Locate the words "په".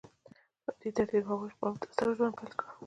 0.63-0.71